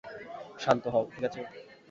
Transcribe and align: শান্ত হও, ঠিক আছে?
শান্ত 0.59 0.83
হও, 0.93 1.03
ঠিক 1.13 1.23
আছে? 1.27 1.41